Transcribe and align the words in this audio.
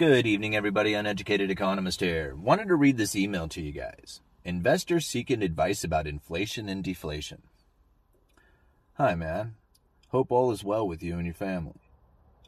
Good 0.00 0.26
evening, 0.26 0.56
everybody. 0.56 0.94
Uneducated 0.94 1.50
economist 1.50 2.00
here. 2.00 2.34
Wanted 2.34 2.68
to 2.68 2.74
read 2.74 2.96
this 2.96 3.14
email 3.14 3.48
to 3.48 3.60
you 3.60 3.70
guys. 3.70 4.22
Investors 4.46 5.06
seeking 5.06 5.42
advice 5.42 5.84
about 5.84 6.06
inflation 6.06 6.70
and 6.70 6.82
deflation. 6.82 7.42
Hi, 8.94 9.14
man. 9.14 9.56
Hope 10.08 10.32
all 10.32 10.52
is 10.52 10.64
well 10.64 10.88
with 10.88 11.02
you 11.02 11.16
and 11.16 11.26
your 11.26 11.34
family. 11.34 11.82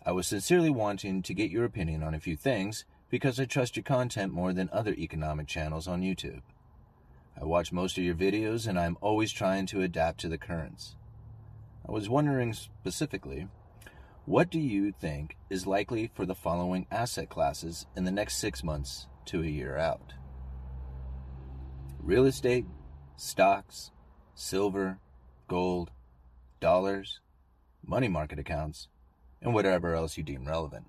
I 0.02 0.12
was 0.12 0.26
sincerely 0.26 0.70
wanting 0.70 1.20
to 1.20 1.34
get 1.34 1.50
your 1.50 1.66
opinion 1.66 2.02
on 2.02 2.14
a 2.14 2.20
few 2.20 2.36
things 2.36 2.86
because 3.10 3.38
I 3.38 3.44
trust 3.44 3.76
your 3.76 3.82
content 3.82 4.32
more 4.32 4.54
than 4.54 4.70
other 4.72 4.94
economic 4.94 5.46
channels 5.46 5.86
on 5.86 6.00
YouTube. 6.00 6.40
I 7.38 7.44
watch 7.44 7.70
most 7.70 7.98
of 7.98 8.04
your 8.04 8.14
videos 8.14 8.66
and 8.66 8.80
I'm 8.80 8.96
always 9.02 9.30
trying 9.30 9.66
to 9.66 9.82
adapt 9.82 10.20
to 10.20 10.30
the 10.30 10.38
currents. 10.38 10.96
I 11.86 11.92
was 11.92 12.08
wondering 12.08 12.54
specifically 12.54 13.48
what 14.24 14.50
do 14.50 14.60
you 14.60 14.92
think 14.92 15.36
is 15.50 15.66
likely 15.66 16.08
for 16.14 16.24
the 16.24 16.34
following 16.34 16.86
asset 16.92 17.28
classes 17.28 17.86
in 17.96 18.04
the 18.04 18.12
next 18.12 18.36
six 18.36 18.62
months 18.62 19.08
to 19.26 19.42
a 19.42 19.46
year 19.46 19.76
out? 19.76 20.12
Real 21.98 22.26
estate, 22.26 22.66
stocks, 23.16 23.90
silver, 24.36 24.98
gold, 25.48 25.90
dollars, 26.60 27.18
money 27.84 28.06
market 28.06 28.38
accounts, 28.38 28.86
and 29.40 29.52
whatever 29.52 29.94
else 29.94 30.16
you 30.16 30.22
deem 30.22 30.46
relevant. 30.46 30.86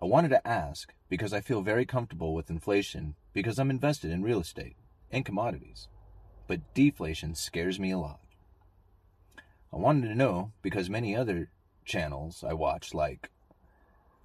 I 0.00 0.06
wanted 0.06 0.30
to 0.30 0.46
ask 0.46 0.92
because 1.08 1.32
I 1.32 1.40
feel 1.40 1.62
very 1.62 1.86
comfortable 1.86 2.34
with 2.34 2.50
inflation 2.50 3.14
because 3.32 3.60
I'm 3.60 3.70
invested 3.70 4.10
in 4.10 4.24
real 4.24 4.40
estate 4.40 4.74
and 5.12 5.24
commodities, 5.24 5.86
but 6.48 6.74
deflation 6.74 7.36
scares 7.36 7.78
me 7.78 7.92
a 7.92 7.98
lot. 7.98 8.21
I 9.72 9.78
wanted 9.78 10.08
to 10.08 10.14
know 10.14 10.52
because 10.60 10.90
many 10.90 11.16
other 11.16 11.48
channels 11.84 12.44
I 12.46 12.52
watch, 12.52 12.92
like 12.92 13.30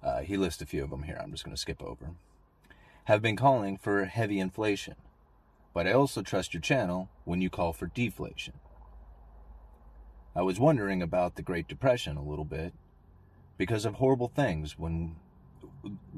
uh, 0.02 0.20
he 0.20 0.36
lists 0.36 0.60
a 0.60 0.66
few 0.66 0.84
of 0.84 0.90
them 0.90 1.04
here, 1.04 1.18
I'm 1.20 1.30
just 1.30 1.44
going 1.44 1.54
to 1.54 1.60
skip 1.60 1.82
over, 1.82 2.10
have 3.04 3.22
been 3.22 3.36
calling 3.36 3.78
for 3.78 4.04
heavy 4.04 4.40
inflation. 4.40 4.96
But 5.72 5.86
I 5.86 5.92
also 5.92 6.22
trust 6.22 6.52
your 6.52 6.60
channel 6.60 7.08
when 7.24 7.40
you 7.40 7.48
call 7.48 7.72
for 7.72 7.86
deflation. 7.86 8.54
I 10.36 10.42
was 10.42 10.60
wondering 10.60 11.02
about 11.02 11.36
the 11.36 11.42
Great 11.42 11.66
Depression 11.66 12.16
a 12.16 12.22
little 12.22 12.44
bit 12.44 12.74
because 13.56 13.84
of 13.84 13.94
horrible 13.94 14.28
things 14.28 14.78
when 14.78 15.16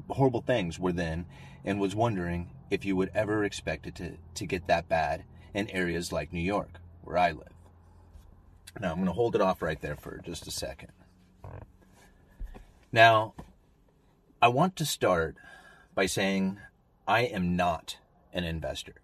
horrible 0.09 0.41
things 0.41 0.77
were 0.77 0.91
then 0.91 1.25
and 1.63 1.79
was 1.79 1.95
wondering 1.95 2.49
if 2.69 2.83
you 2.83 2.95
would 2.95 3.11
ever 3.13 3.43
expect 3.43 3.87
it 3.87 3.95
to, 3.95 4.17
to 4.35 4.45
get 4.45 4.67
that 4.67 4.89
bad 4.89 5.23
in 5.53 5.69
areas 5.69 6.11
like 6.11 6.33
New 6.33 6.41
York, 6.41 6.79
where 7.01 7.17
I 7.17 7.31
live. 7.31 7.50
Now 8.79 8.91
I'm 8.91 8.95
going 8.95 9.07
to 9.07 9.13
hold 9.13 9.35
it 9.35 9.41
off 9.41 9.61
right 9.61 9.79
there 9.81 9.95
for 9.95 10.19
just 10.23 10.47
a 10.47 10.51
second. 10.51 10.91
Now, 12.91 13.33
I 14.41 14.47
want 14.47 14.75
to 14.77 14.85
start 14.85 15.35
by 15.93 16.05
saying 16.05 16.59
I 17.07 17.21
am 17.21 17.55
not 17.55 17.97
an 18.33 18.43
investor. 18.43 18.95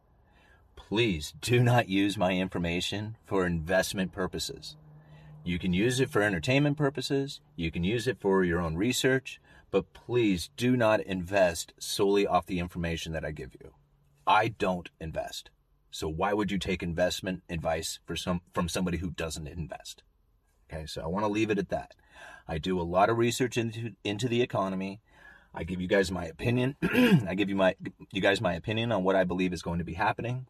Please 0.76 1.34
do 1.42 1.62
not 1.62 1.90
use 1.90 2.18
my 2.18 2.34
information 2.34 3.18
for 3.26 3.46
investment 3.46 4.12
purposes. 4.12 4.76
You 5.44 5.60
can 5.60 5.74
use 5.74 6.00
it 6.00 6.10
for 6.10 6.22
entertainment 6.22 6.78
purposes, 6.78 7.40
you 7.56 7.72
can 7.72 7.84
use 7.84 8.08
it 8.08 8.20
for 8.20 8.44
your 8.44 8.60
own 8.60 8.76
research, 8.76 9.40
but 9.72 9.94
please 9.94 10.50
do 10.58 10.76
not 10.76 11.02
invest 11.02 11.74
solely 11.80 12.28
off 12.28 12.46
the 12.46 12.60
information 12.60 13.14
that 13.14 13.24
I 13.24 13.32
give 13.32 13.54
you. 13.54 13.74
I 14.26 14.50
don't 14.50 14.90
invest. 15.00 15.50
So 15.92 16.08
why 16.08 16.34
would 16.34 16.52
you 16.52 16.58
take 16.58 16.84
investment 16.84 17.44
advice 17.50 18.00
for 18.06 18.16
some 18.16 18.42
from 18.54 18.70
somebody 18.70 18.98
who 18.98 19.12
doesn't 19.12 19.48
invest? 19.48 20.04
Okay, 20.72 20.86
so 20.86 21.02
I 21.02 21.08
want 21.08 21.24
to 21.24 21.32
leave 21.32 21.50
it 21.50 21.58
at 21.58 21.70
that. 21.70 21.96
I 22.48 22.58
do 22.58 22.80
a 22.80 22.84
lot 22.84 23.10
of 23.10 23.18
research 23.18 23.58
into 23.58 23.94
into 24.04 24.28
the 24.28 24.42
economy. 24.42 25.02
I 25.54 25.64
give 25.64 25.82
you 25.82 25.88
guys 25.88 26.12
my 26.12 26.26
opinion. 26.26 26.76
I 27.28 27.36
give 27.36 27.50
you 27.50 27.56
my 27.56 27.76
you 28.12 28.22
guys 28.22 28.42
my 28.42 28.54
opinion 28.54 28.92
on 28.92 29.04
what 29.04 29.16
I 29.16 29.24
believe 29.24 29.54
is 29.54 29.62
going 29.62 29.80
to 29.80 29.86
be 29.86 29.94
happening. 29.94 30.48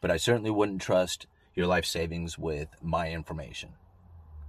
But 0.00 0.10
I 0.10 0.16
certainly 0.16 0.50
wouldn't 0.50 0.82
trust 0.82 1.26
your 1.54 1.66
life 1.66 1.84
savings 1.84 2.38
with 2.38 2.68
my 2.82 3.10
information 3.10 3.70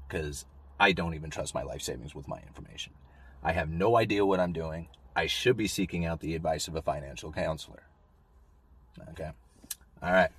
cuz 0.10 0.46
I 0.80 0.92
don't 0.92 1.14
even 1.14 1.30
trust 1.30 1.54
my 1.54 1.64
life 1.64 1.82
savings 1.82 2.16
with 2.16 2.28
my 2.28 2.40
information. 2.48 2.94
I 3.44 3.54
have 3.54 3.70
no 3.70 3.98
idea 3.98 4.26
what 4.26 4.40
I'm 4.40 4.54
doing. 4.54 4.90
I 5.16 5.28
should 5.28 5.58
be 5.58 5.68
seeking 5.68 6.06
out 6.06 6.20
the 6.20 6.36
advice 6.36 6.68
of 6.68 6.76
a 6.76 6.82
financial 6.82 7.32
counselor. 7.32 7.84
Okay. 9.10 9.32
All 10.02 10.12
right. 10.12 10.32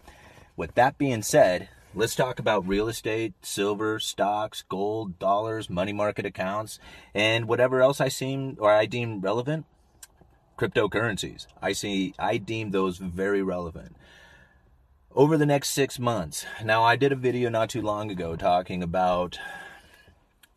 With 0.57 0.75
that 0.75 0.99
being 0.99 1.23
said, 1.23 1.69
let's 1.95 2.15
talk 2.15 2.39
about 2.39 2.67
real 2.67 2.89
estate, 2.89 3.35
silver, 3.43 3.99
stocks, 3.99 4.63
gold, 4.69 5.19
dollars, 5.19 5.69
money 5.69 5.93
market 5.93 6.27
accounts, 6.27 6.79
and 7.15 7.47
whatever 7.47 7.81
else 7.81 8.01
I 8.01 8.09
seem 8.09 8.57
or 8.61 8.71
I 8.71 8.87
deem 8.87 9.21
relevant. 9.21 9.67
Cryptocurrencies. 10.59 11.47
I 11.63 11.73
see 11.73 12.15
I 12.19 12.37
deem 12.37 12.71
those 12.71 12.99
very 12.99 13.43
relevant. 13.43 13.97
Over 15.13 15.37
the 15.37 15.47
next 15.47 15.71
6 15.71 15.99
months. 15.99 16.45
Now 16.65 16.83
I 16.83 16.97
did 16.97 17.13
a 17.13 17.17
video 17.17 17.49
not 17.49 17.71
too 17.71 17.83
long 17.83 18.11
ago 18.11 18.37
talking 18.37 18.83
about 18.83 19.39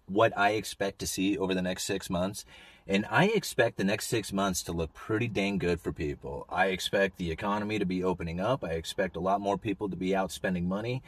what 0.06 0.38
I 0.38 0.52
expect 0.52 1.00
to 1.00 1.08
see 1.08 1.38
over 1.38 1.54
the 1.54 1.62
next 1.62 1.86
6 1.86 2.10
months 2.10 2.46
and 2.88 3.06
I 3.10 3.26
expect 3.28 3.78
the 3.78 3.84
next 3.84 4.08
six 4.08 4.34
months 4.34 4.64
to 4.64 4.74
look 4.74 4.94
pretty 4.94 5.28
dang 5.28 5.58
good 5.58 5.80
for 5.80 5.94
people. 5.94 6.46
I 6.50 6.68
expect 6.68 7.18
the 7.18 7.32
economy 7.32 7.80
to 7.80 7.86
be 7.86 8.04
opening 8.04 8.40
up. 8.40 8.64
I 8.64 8.72
expect 8.72 9.16
a 9.16 9.22
lot 9.22 9.40
more 9.40 9.58
people 9.58 9.90
to 9.90 9.96
be 9.96 10.16
out 10.16 10.32
spending 10.32 10.68
money. 10.68 11.02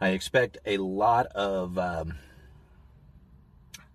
I 0.00 0.10
expect 0.10 0.56
a 0.64 0.78
lot 0.78 1.26
of, 1.26 1.76
um, 1.78 2.14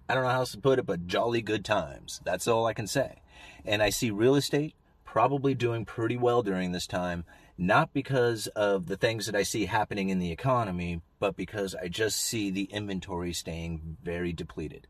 I 0.08 0.14
don't 0.14 0.24
know 0.24 0.30
how 0.30 0.40
else 0.40 0.52
to 0.52 0.60
put 0.60 0.78
it, 0.78 0.86
but 0.86 1.08
jolly 1.08 1.42
good 1.42 1.66
times. 1.66 2.22
That's 2.24 2.48
all 2.48 2.68
I 2.68 2.74
can 2.74 2.86
say. 2.86 3.22
And 3.66 3.82
I 3.82 3.90
see 3.90 4.12
real 4.12 4.36
estate 4.36 4.76
probably 5.04 5.56
doing 5.56 5.86
pretty 5.86 6.18
well 6.18 6.44
during 6.44 6.74
this 6.74 6.86
time, 6.86 7.24
not 7.58 7.92
because 7.92 8.48
of 8.48 8.86
the 8.86 8.98
things 8.98 9.26
that 9.26 9.36
I 9.36 9.44
see 9.44 9.66
happening 9.66 10.10
in 10.10 10.20
the 10.20 10.32
economy, 10.32 11.02
but 11.20 11.36
because 11.36 11.74
I 11.74 11.88
just 11.88 12.22
see 12.22 12.52
the 12.52 12.66
inventory 12.66 13.34
staying 13.34 13.98
very 14.04 14.32
depleted. 14.32 14.88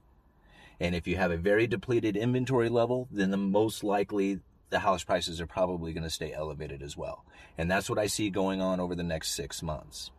And 0.80 0.96
if 0.96 1.08
you 1.08 1.16
have 1.18 1.32
a 1.32 1.38
very 1.38 1.68
depleted 1.68 2.18
inventory 2.18 2.70
level, 2.70 3.08
then 3.12 3.32
the 3.32 3.38
most 3.38 3.84
likely 3.84 4.40
the 4.70 4.80
house 4.80 5.04
prices 5.04 5.40
are 5.40 5.48
probably 5.48 5.94
going 5.94 6.04
to 6.04 6.10
stay 6.10 6.34
elevated 6.34 6.82
as 6.82 6.98
well. 6.98 7.26
And 7.58 7.70
that's 7.70 7.90
what 7.90 8.00
I 8.00 8.08
see 8.08 8.30
going 8.30 8.62
on 8.62 8.80
over 8.80 8.96
the 8.96 9.04
next 9.04 9.32
six 9.32 9.64
months. 9.64 10.12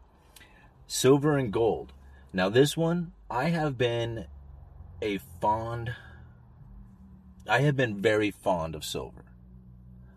Silver 0.87 1.37
and 1.37 1.53
gold. 1.53 1.93
Now, 2.33 2.49
this 2.49 2.77
one, 2.77 3.13
I 3.31 3.51
have 3.51 3.77
been 3.77 4.27
a 5.03 5.19
fond, 5.41 5.95
I 7.49 7.61
have 7.61 7.77
been 7.77 8.01
very 8.01 8.31
fond 8.31 8.75
of 8.75 8.85
silver. 8.85 9.25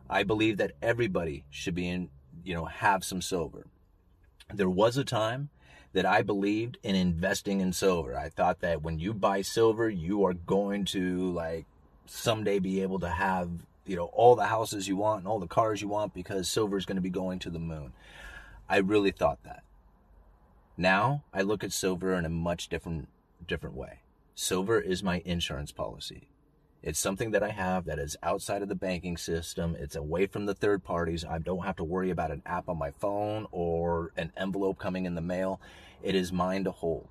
I 0.09 0.23
believe 0.23 0.57
that 0.57 0.71
everybody 0.81 1.45
should 1.49 1.75
be 1.75 1.87
in, 1.87 2.09
you 2.43 2.55
know, 2.55 2.65
have 2.65 3.03
some 3.03 3.21
silver. 3.21 3.67
There 4.53 4.69
was 4.69 4.97
a 4.97 5.03
time 5.03 5.49
that 5.93 6.05
I 6.05 6.21
believed 6.21 6.77
in 6.83 6.95
investing 6.95 7.61
in 7.61 7.73
silver. 7.73 8.17
I 8.17 8.29
thought 8.29 8.59
that 8.61 8.81
when 8.81 8.99
you 8.99 9.13
buy 9.13 9.41
silver, 9.41 9.89
you 9.89 10.25
are 10.25 10.33
going 10.33 10.85
to 10.85 11.31
like 11.31 11.65
someday 12.05 12.59
be 12.59 12.81
able 12.81 12.99
to 12.99 13.09
have, 13.09 13.49
you 13.85 13.95
know, 13.95 14.05
all 14.05 14.35
the 14.35 14.45
houses 14.45 14.87
you 14.87 14.97
want 14.97 15.19
and 15.19 15.27
all 15.27 15.39
the 15.39 15.47
cars 15.47 15.81
you 15.81 15.87
want 15.87 16.13
because 16.13 16.47
silver 16.47 16.77
is 16.77 16.85
going 16.85 16.97
to 16.97 17.01
be 17.01 17.09
going 17.09 17.39
to 17.39 17.49
the 17.49 17.59
moon. 17.59 17.93
I 18.67 18.77
really 18.77 19.11
thought 19.11 19.43
that. 19.43 19.63
Now, 20.77 21.23
I 21.33 21.41
look 21.41 21.63
at 21.63 21.73
silver 21.73 22.13
in 22.13 22.25
a 22.25 22.29
much 22.29 22.69
different 22.69 23.09
different 23.47 23.75
way. 23.75 23.99
Silver 24.35 24.79
is 24.79 25.03
my 25.03 25.21
insurance 25.25 25.71
policy. 25.71 26.29
It's 26.81 26.99
something 26.99 27.31
that 27.31 27.43
I 27.43 27.49
have 27.49 27.85
that 27.85 27.99
is 27.99 28.15
outside 28.23 28.61
of 28.61 28.69
the 28.69 28.75
banking 28.75 29.17
system. 29.17 29.75
It's 29.77 29.97
away 29.97 30.27
from 30.27 30.45
the 30.45 30.53
third 30.53 30.83
parties. 30.83 31.25
I 31.25 31.37
don't 31.37 31.65
have 31.65 31.75
to 31.77 31.83
worry 31.83 32.09
about 32.09 32.31
an 32.31 32.41
app 32.45 32.69
on 32.69 32.77
my 32.77 32.91
phone 32.91 33.47
or 33.51 34.13
an 34.15 34.31
envelope 34.37 34.79
coming 34.79 35.05
in 35.05 35.15
the 35.15 35.21
mail. 35.21 35.59
It 36.01 36.15
is 36.15 36.31
mine 36.31 36.63
to 36.63 36.71
hold. 36.71 37.09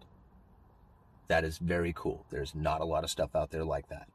That 1.27 1.45
is 1.45 1.59
very 1.59 1.93
cool. 1.95 2.25
There's 2.31 2.55
not 2.55 2.81
a 2.81 2.87
lot 2.87 3.05
of 3.05 3.11
stuff 3.11 3.37
out 3.37 3.51
there 3.51 3.65
like 3.65 3.91
that. 3.91 4.09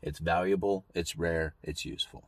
It's 0.00 0.18
valuable, 0.18 0.84
it's 0.94 1.16
rare, 1.16 1.54
it's 1.62 1.84
useful. 1.84 2.24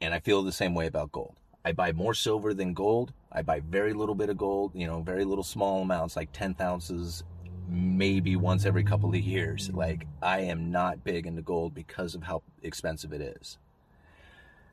And 0.00 0.14
I 0.14 0.20
feel 0.20 0.42
the 0.42 0.50
same 0.50 0.74
way 0.74 0.86
about 0.86 1.12
gold. 1.12 1.36
I 1.64 1.72
buy 1.72 1.92
more 1.92 2.14
silver 2.14 2.54
than 2.54 2.72
gold. 2.72 3.12
I 3.30 3.42
buy 3.42 3.60
very 3.60 3.92
little 3.92 4.14
bit 4.14 4.30
of 4.30 4.38
gold, 4.38 4.72
you 4.74 4.86
know, 4.86 5.02
very 5.02 5.24
little 5.24 5.44
small 5.44 5.82
amounts, 5.82 6.16
like 6.16 6.32
10 6.32 6.56
ounces 6.60 7.24
maybe 7.68 8.36
once 8.36 8.64
every 8.64 8.84
couple 8.84 9.10
of 9.10 9.16
years. 9.16 9.70
Like, 9.72 10.06
I 10.22 10.40
am 10.40 10.70
not 10.70 11.04
big 11.04 11.26
into 11.26 11.42
gold 11.42 11.74
because 11.74 12.14
of 12.14 12.24
how 12.24 12.42
expensive 12.62 13.12
it 13.12 13.20
is. 13.20 13.58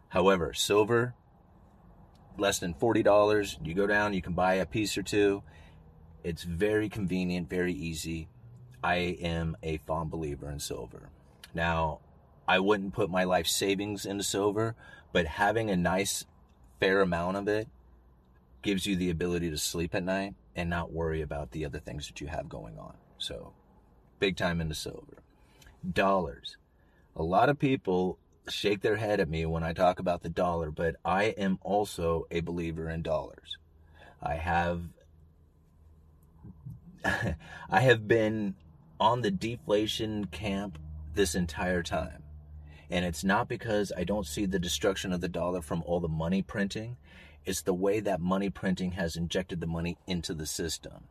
However, 0.10 0.54
silver, 0.54 1.14
less 2.38 2.60
than 2.60 2.74
$40. 2.74 3.58
You 3.66 3.74
go 3.74 3.88
down, 3.88 4.14
you 4.14 4.22
can 4.22 4.34
buy 4.34 4.56
a 4.56 4.66
piece 4.66 4.98
or 4.98 5.04
two. 5.04 5.44
It's 6.24 6.44
very 6.44 6.90
convenient, 6.90 7.50
very 7.50 7.74
easy. 7.74 8.30
I 8.84 8.96
am 8.96 9.58
a 9.64 9.78
fond 9.78 10.12
believer 10.12 10.50
in 10.50 10.60
silver. 10.60 11.10
Now, 11.54 12.00
I 12.48 12.60
wouldn't 12.60 12.94
put 12.94 13.10
my 13.10 13.24
life 13.24 13.48
savings 13.48 14.06
into 14.06 14.24
silver, 14.24 14.76
but 15.12 15.26
having 15.26 15.70
a 15.70 15.76
nice, 15.76 16.26
fair 16.80 17.02
amount 17.02 17.38
of 17.38 17.48
it 17.48 17.68
gives 18.66 18.88
you 18.88 18.96
the 18.96 19.12
ability 19.12 19.52
to 19.52 19.58
sleep 19.60 19.94
at 19.94 20.04
night 20.04 20.34
and 20.56 20.68
not 20.68 20.92
worry 20.92 21.22
about 21.22 21.52
the 21.52 21.64
other 21.64 21.78
things 21.78 22.08
that 22.08 22.20
you 22.20 22.26
have 22.26 22.50
going 22.50 22.80
on. 22.80 22.96
So, 23.20 23.54
big 24.20 24.36
time 24.36 24.60
into 24.60 24.74
silver. 24.74 25.20
Dollars. 25.94 26.58
A 27.16 27.22
lot 27.22 27.48
of 27.48 27.60
people 27.60 28.18
shake 28.50 28.82
their 28.82 28.96
head 28.96 29.20
at 29.20 29.30
me 29.30 29.46
when 29.46 29.64
I 29.64 29.72
talk 29.72 30.00
about 30.00 30.24
the 30.24 30.30
dollar, 30.30 30.72
but 30.72 30.96
I 31.06 31.26
am 31.26 31.60
also 31.62 32.26
a 32.32 32.40
believer 32.40 32.90
in 32.90 33.04
dollars. 33.04 33.58
I 34.20 34.34
have 34.34 34.82
I 37.06 37.82
have 37.82 38.08
been 38.08 38.56
on 39.00 39.22
the 39.22 39.30
deflation 39.30 40.26
camp 40.26 40.80
this 41.14 41.36
entire 41.36 41.84
time. 41.84 42.24
And 42.90 43.06
it's 43.06 43.24
not 43.24 43.48
because 43.48 43.92
I 43.96 44.06
don't 44.06 44.26
see 44.26 44.48
the 44.48 44.58
destruction 44.58 45.14
of 45.14 45.22
the 45.22 45.28
dollar 45.28 45.62
from 45.62 45.84
all 45.86 46.00
the 46.00 46.08
money 46.08 46.42
printing. 46.42 46.98
It's 47.46 47.62
the 47.62 47.74
way 47.74 48.00
that 48.00 48.20
money 48.20 48.50
printing 48.50 48.94
has 48.94 49.16
injected 49.16 49.62
the 49.62 49.68
money 49.68 49.98
into 50.08 50.34
the 50.34 50.48
system. 50.48 51.06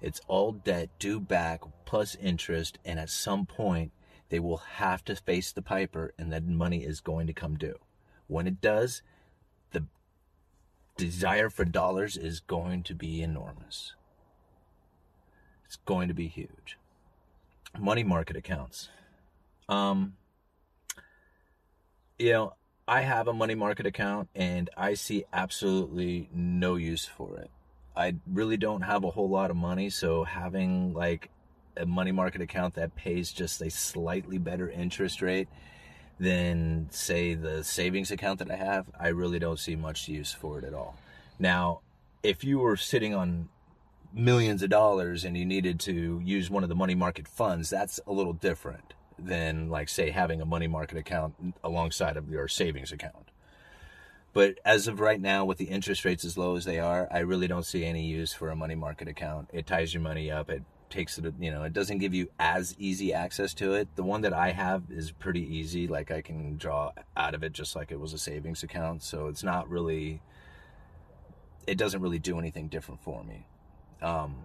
It's 0.00 0.20
all 0.26 0.52
debt 0.52 0.90
due 0.98 1.20
back 1.20 1.62
plus 1.84 2.14
interest, 2.16 2.78
and 2.84 2.98
at 2.98 3.10
some 3.10 3.46
point, 3.46 3.92
they 4.28 4.38
will 4.40 4.56
have 4.56 5.04
to 5.04 5.16
face 5.16 5.52
the 5.52 5.62
piper, 5.62 6.12
and 6.18 6.32
that 6.32 6.44
money 6.44 6.84
is 6.84 7.00
going 7.00 7.26
to 7.26 7.32
come 7.32 7.56
due. 7.56 7.78
When 8.26 8.46
it 8.46 8.60
does, 8.60 9.02
the 9.72 9.86
desire 10.96 11.50
for 11.50 11.64
dollars 11.64 12.16
is 12.16 12.40
going 12.40 12.82
to 12.84 12.94
be 12.94 13.22
enormous. 13.22 13.94
It's 15.64 15.76
going 15.76 16.08
to 16.08 16.14
be 16.14 16.28
huge. 16.28 16.78
Money 17.78 18.04
market 18.04 18.36
accounts. 18.36 18.88
Um, 19.68 20.14
you 22.18 22.32
know, 22.32 22.52
I 22.88 23.00
have 23.00 23.26
a 23.26 23.32
money 23.32 23.56
market 23.56 23.84
account 23.84 24.28
and 24.36 24.70
I 24.76 24.94
see 24.94 25.24
absolutely 25.32 26.28
no 26.32 26.76
use 26.76 27.04
for 27.04 27.36
it. 27.38 27.50
I 27.96 28.14
really 28.30 28.56
don't 28.56 28.82
have 28.82 29.02
a 29.02 29.10
whole 29.10 29.28
lot 29.28 29.50
of 29.50 29.56
money, 29.56 29.90
so 29.90 30.22
having 30.22 30.94
like 30.94 31.30
a 31.76 31.84
money 31.84 32.12
market 32.12 32.42
account 32.42 32.74
that 32.74 32.94
pays 32.94 33.32
just 33.32 33.60
a 33.60 33.70
slightly 33.70 34.38
better 34.38 34.70
interest 34.70 35.20
rate 35.20 35.48
than 36.20 36.86
say 36.90 37.34
the 37.34 37.64
savings 37.64 38.12
account 38.12 38.38
that 38.38 38.52
I 38.52 38.56
have, 38.56 38.86
I 38.98 39.08
really 39.08 39.40
don't 39.40 39.58
see 39.58 39.74
much 39.74 40.06
use 40.06 40.32
for 40.32 40.58
it 40.58 40.64
at 40.64 40.72
all. 40.72 40.96
Now, 41.40 41.80
if 42.22 42.44
you 42.44 42.60
were 42.60 42.76
sitting 42.76 43.14
on 43.14 43.48
millions 44.14 44.62
of 44.62 44.70
dollars 44.70 45.24
and 45.24 45.36
you 45.36 45.44
needed 45.44 45.80
to 45.80 46.20
use 46.24 46.50
one 46.50 46.62
of 46.62 46.68
the 46.68 46.76
money 46.76 46.94
market 46.94 47.26
funds, 47.26 47.68
that's 47.68 47.98
a 48.06 48.12
little 48.12 48.32
different 48.32 48.94
than 49.18 49.68
like 49.68 49.88
say 49.88 50.10
having 50.10 50.40
a 50.40 50.46
money 50.46 50.66
market 50.66 50.98
account 50.98 51.34
alongside 51.64 52.16
of 52.16 52.28
your 52.28 52.48
savings 52.48 52.92
account. 52.92 53.30
But 54.32 54.58
as 54.66 54.86
of 54.86 55.00
right 55.00 55.20
now, 55.20 55.46
with 55.46 55.56
the 55.56 55.64
interest 55.64 56.04
rates 56.04 56.22
as 56.24 56.36
low 56.36 56.56
as 56.56 56.66
they 56.66 56.78
are, 56.78 57.08
I 57.10 57.20
really 57.20 57.46
don't 57.46 57.64
see 57.64 57.86
any 57.86 58.04
use 58.04 58.34
for 58.34 58.50
a 58.50 58.56
money 58.56 58.74
market 58.74 59.08
account. 59.08 59.48
It 59.52 59.66
ties 59.66 59.94
your 59.94 60.02
money 60.02 60.30
up. 60.30 60.50
It 60.50 60.62
takes 60.90 61.16
it, 61.18 61.34
you 61.40 61.50
know, 61.50 61.62
it 61.62 61.72
doesn't 61.72 61.98
give 61.98 62.14
you 62.14 62.28
as 62.38 62.74
easy 62.78 63.12
access 63.14 63.54
to 63.54 63.72
it. 63.72 63.88
The 63.96 64.02
one 64.02 64.20
that 64.20 64.32
I 64.32 64.52
have 64.52 64.84
is 64.90 65.10
pretty 65.10 65.40
easy. 65.40 65.86
Like 65.88 66.10
I 66.10 66.20
can 66.20 66.58
draw 66.58 66.92
out 67.16 67.34
of 67.34 67.42
it 67.42 67.52
just 67.52 67.74
like 67.74 67.90
it 67.90 67.98
was 67.98 68.12
a 68.12 68.18
savings 68.18 68.62
account. 68.62 69.02
So 69.02 69.28
it's 69.28 69.42
not 69.42 69.68
really, 69.70 70.20
it 71.66 71.78
doesn't 71.78 72.02
really 72.02 72.18
do 72.18 72.38
anything 72.38 72.68
different 72.68 73.00
for 73.00 73.24
me. 73.24 73.46
Um, 74.02 74.36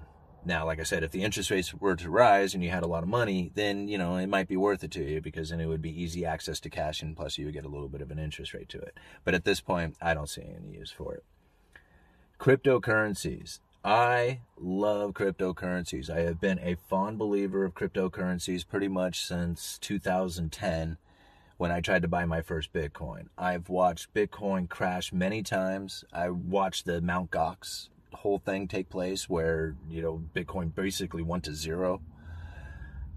now, 0.44 0.66
like 0.66 0.80
I 0.80 0.84
said, 0.84 1.04
if 1.04 1.12
the 1.12 1.24
interest 1.24 1.52
rates 1.52 1.74
were 1.74 1.96
to 1.96 2.10
rise 2.10 2.54
and 2.54 2.64
you 2.64 2.70
had 2.70 2.84
a 2.84 2.88
lot 2.88 3.04
of 3.04 3.10
money, 3.10 3.52
then, 3.54 3.88
you 3.88 3.98
know, 3.98 4.16
it 4.16 4.28
might 4.28 4.48
be 4.48 4.58
worth 4.58 4.84
it 4.84 4.92
to 4.92 5.04
you 5.04 5.22
because 5.22 5.50
then 5.50 5.60
it 5.60 5.68
would 5.68 5.82
be 5.82 6.02
easy 6.02 6.26
access 6.26 6.60
to 6.62 6.70
cash 6.70 7.02
and 7.02 7.16
plus 7.16 7.38
you 7.38 7.46
would 7.46 7.54
get 7.54 7.66
a 7.66 7.70
little 7.70 7.88
bit 7.88 8.02
of 8.02 8.10
an 8.12 8.20
interest 8.20 8.54
rate 8.54 8.70
to 8.70 8.80
it. 8.80 8.98
But 9.24 9.36
at 9.36 9.46
this 9.46 9.62
point, 9.62 9.96
I 10.02 10.14
don't 10.14 10.30
see 10.30 10.42
any 10.42 10.76
use 10.76 10.92
for 10.92 11.14
it. 11.14 11.24
Cryptocurrencies. 12.40 13.60
I 13.84 14.40
love 14.58 15.14
cryptocurrencies. 15.14 16.10
I 16.10 16.22
have 16.22 16.42
been 16.42 16.60
a 16.60 16.76
fond 16.76 17.20
believer 17.20 17.64
of 17.64 17.76
cryptocurrencies 17.76 18.68
pretty 18.68 18.88
much 18.88 19.26
since 19.26 19.78
2010 19.80 20.98
when 21.58 21.72
I 21.72 21.82
tried 21.82 22.02
to 22.02 22.08
buy 22.08 22.26
my 22.26 22.42
first 22.42 22.74
Bitcoin. 22.74 23.28
I've 23.38 23.70
watched 23.70 24.14
Bitcoin 24.16 24.68
crash 24.68 25.14
many 25.14 25.44
times. 25.44 26.04
I 26.12 26.30
watched 26.30 26.86
the 26.86 27.00
Mt. 27.00 27.30
Gox 27.30 27.90
whole 28.14 28.40
thing 28.40 28.68
take 28.68 28.90
place 28.90 29.30
where, 29.30 29.76
you 29.90 30.02
know, 30.02 30.24
Bitcoin 30.36 30.74
basically 30.74 31.22
went 31.24 31.44
to 31.46 31.54
zero. 31.54 32.02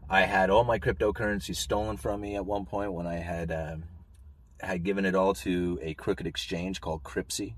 I 0.08 0.22
had 0.22 0.50
all 0.50 0.64
my 0.64 0.78
cryptocurrency 0.78 1.56
stolen 1.56 1.96
from 1.96 2.20
me 2.20 2.36
at 2.36 2.46
one 2.46 2.66
point 2.66 2.92
when 2.92 3.06
I 3.06 3.16
had 3.16 3.50
uh, 3.50 3.76
had 4.60 4.84
given 4.84 5.04
it 5.04 5.14
all 5.14 5.34
to 5.34 5.78
a 5.82 5.94
crooked 5.94 6.26
exchange 6.26 6.80
called 6.80 7.02
Cryptsy. 7.02 7.54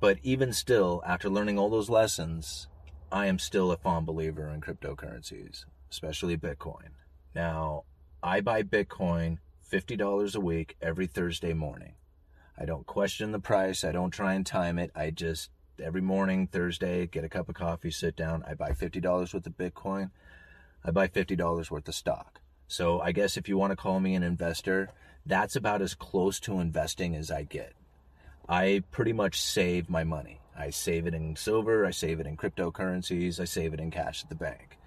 But 0.00 0.18
even 0.22 0.52
still, 0.52 1.02
after 1.06 1.28
learning 1.28 1.58
all 1.58 1.70
those 1.70 1.90
lessons, 1.90 2.68
I 3.10 3.26
am 3.26 3.38
still 3.38 3.72
a 3.72 3.76
fond 3.76 4.06
believer 4.06 4.48
in 4.48 4.60
cryptocurrencies, 4.60 5.64
especially 5.90 6.36
Bitcoin. 6.36 6.90
Now, 7.34 7.84
I 8.22 8.40
buy 8.40 8.62
Bitcoin 8.62 9.38
$50 9.70 10.34
a 10.34 10.40
week 10.40 10.76
every 10.80 11.06
Thursday 11.06 11.52
morning. 11.52 11.94
I 12.60 12.64
don't 12.64 12.86
question 12.86 13.32
the 13.32 13.38
price. 13.38 13.84
I 13.84 13.92
don't 13.92 14.10
try 14.10 14.34
and 14.34 14.44
time 14.44 14.78
it. 14.78 14.90
I 14.94 15.10
just 15.10 15.50
every 15.80 16.00
morning, 16.00 16.48
Thursday, 16.48 17.06
get 17.06 17.24
a 17.24 17.28
cup 17.28 17.48
of 17.48 17.54
coffee, 17.54 17.90
sit 17.90 18.16
down. 18.16 18.44
I 18.46 18.54
buy 18.54 18.72
fifty 18.72 19.00
dollars 19.00 19.32
worth 19.32 19.46
of 19.46 19.56
Bitcoin. 19.56 20.10
I 20.84 20.90
buy 20.90 21.06
fifty 21.06 21.36
dollars 21.36 21.70
worth 21.70 21.86
of 21.88 21.94
stock. 21.94 22.40
So 22.66 23.00
I 23.00 23.12
guess 23.12 23.36
if 23.36 23.48
you 23.48 23.56
want 23.56 23.70
to 23.70 23.76
call 23.76 24.00
me 24.00 24.14
an 24.14 24.22
investor, 24.22 24.90
that's 25.24 25.56
about 25.56 25.82
as 25.82 25.94
close 25.94 26.40
to 26.40 26.60
investing 26.60 27.14
as 27.14 27.30
I 27.30 27.44
get. 27.44 27.74
I 28.48 28.82
pretty 28.90 29.12
much 29.12 29.40
save 29.40 29.88
my 29.88 30.04
money. 30.04 30.40
I 30.56 30.70
save 30.70 31.06
it 31.06 31.14
in 31.14 31.36
silver, 31.36 31.86
I 31.86 31.92
save 31.92 32.18
it 32.18 32.26
in 32.26 32.36
cryptocurrencies, 32.36 33.38
I 33.38 33.44
save 33.44 33.72
it 33.72 33.80
in 33.80 33.90
cash 33.90 34.24
at 34.24 34.28
the 34.28 34.34
bank. 34.34 34.78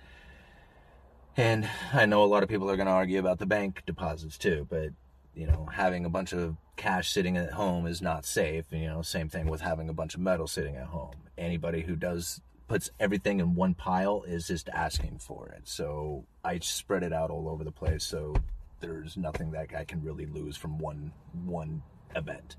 And 1.38 1.70
I 1.94 2.06
know 2.06 2.24
a 2.24 2.26
lot 2.26 2.44
of 2.44 2.50
people 2.50 2.70
are 2.70 2.76
going 2.76 2.88
to 2.88 2.92
argue 2.92 3.20
about 3.20 3.40
the 3.40 3.46
bank 3.46 3.84
deposits 3.86 4.38
too, 4.38 4.68
but 4.70 4.90
you 5.36 5.48
know, 5.48 5.70
having 5.72 6.06
a 6.06 6.10
bunch 6.10 6.34
of 6.34 6.58
cash 6.76 7.12
sitting 7.12 7.38
at 7.38 7.54
home 7.54 7.86
is 7.86 8.02
not 8.02 8.26
safe. 8.26 8.66
You 8.72 8.88
know, 8.88 9.02
same 9.02 9.30
thing 9.30 9.48
with 9.48 9.62
having 9.62 9.90
a 9.90 9.94
bunch 9.94 10.16
of 10.16 10.20
metal 10.20 10.48
sitting 10.48 10.76
at 10.76 10.88
home. 10.88 11.16
Anybody 11.38 11.82
who 11.82 11.96
does 11.96 12.42
puts 12.68 12.90
everything 13.00 13.40
in 13.40 13.54
one 13.54 13.74
pile 13.74 14.24
is 14.24 14.48
just 14.48 14.70
asking 14.70 15.20
for 15.20 15.50
it. 15.50 15.62
So 15.68 16.26
I 16.44 16.60
spread 16.60 17.04
it 17.04 17.12
out 17.12 17.30
all 17.30 17.50
over 17.50 17.64
the 17.64 17.72
place. 17.72 18.04
So 18.04 18.34
there's 18.80 19.18
nothing 19.18 19.52
that 19.52 19.76
I 19.76 19.84
can 19.84 20.02
really 20.04 20.26
lose 20.26 20.58
from 20.58 20.78
one 20.78 21.12
one 21.46 21.82
event. 22.16 22.56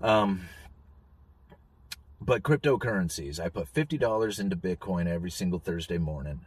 Um, 0.00 0.48
but 2.20 2.42
cryptocurrencies, 2.42 3.40
I 3.40 3.48
put 3.48 3.68
fifty 3.68 3.98
dollars 3.98 4.38
into 4.38 4.56
Bitcoin 4.56 5.06
every 5.06 5.30
single 5.30 5.58
Thursday 5.58 5.98
morning, 5.98 6.40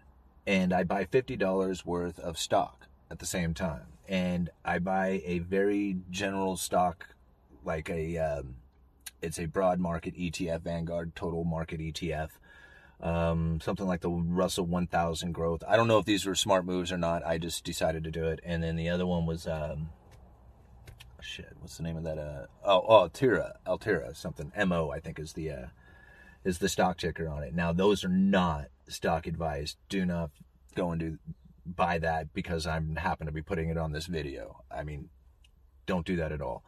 and 0.46 0.74
I 0.74 0.84
buy 0.84 1.06
fifty 1.06 1.36
dollars 1.36 1.86
worth 1.86 2.20
of 2.20 2.38
stock 2.38 2.87
at 3.10 3.20
the 3.20 3.26
same 3.26 3.54
time 3.54 3.88
and 4.08 4.50
I 4.64 4.80
buy 4.80 5.22
a 5.26 5.40
very 5.40 5.98
general 6.10 6.56
stock, 6.56 7.10
like 7.66 7.90
a, 7.90 8.18
um, 8.18 8.56
it's 9.22 9.40
a 9.40 9.46
broad 9.46 9.80
market 9.80 10.16
ETF, 10.16 10.62
Vanguard 10.62 11.16
Total 11.16 11.44
Market 11.44 11.82
ETF, 11.82 12.30
um, 13.02 13.60
something 13.62 13.86
like 13.86 14.02
the 14.02 14.10
Russell 14.10 14.66
1000 14.66 15.34
growth. 15.34 15.64
I 15.68 15.76
don't 15.76 15.88
know 15.88 15.98
if 15.98 16.06
these 16.06 16.26
were 16.26 16.36
smart 16.36 16.66
moves 16.66 16.92
or 16.92 16.98
not. 16.98 17.26
I 17.26 17.38
just 17.38 17.64
decided 17.64 18.04
to 18.06 18.12
do 18.12 18.26
it. 18.28 18.40
And 18.44 18.64
then 18.64 18.76
the 18.76 18.90
other 18.90 19.06
one 19.06 19.26
was, 19.26 19.46
um, 19.46 19.90
shit, 21.22 21.54
what's 21.60 21.78
the 21.78 21.84
name 21.84 21.98
of 21.98 22.04
that? 22.06 22.18
Uh, 22.18 22.46
oh, 22.64 22.86
oh, 22.88 23.10
Altira, 23.10 23.58
Altera, 23.68 24.16
something. 24.16 24.54
MO, 24.66 24.92
I 24.92 25.00
think 25.00 25.20
is 25.20 25.34
the, 25.34 25.52
uh, 25.52 25.66
is 26.46 26.60
the 26.60 26.70
stock 26.70 26.98
ticker 26.98 27.28
on 27.28 27.44
it. 27.44 27.54
Now, 27.54 27.74
those 27.74 28.06
are 28.06 28.10
not 28.10 28.68
stock 28.88 29.28
advice. 29.28 29.76
Do 29.90 30.06
not 30.06 30.30
go 30.76 30.92
and 30.92 31.00
do 31.00 31.18
buy 31.76 32.00
that 32.00 32.34
because 32.34 32.66
I'm 32.66 32.96
happen 32.96 33.28
to 33.28 33.34
be 33.34 33.42
putting 33.42 33.70
it 33.70 33.78
on 33.78 33.92
this 33.92 34.08
video. 34.08 34.64
I 34.72 34.84
mean, 34.84 35.10
don't 35.86 36.06
do 36.06 36.16
that 36.18 36.32
at 36.32 36.42
all. 36.42 36.64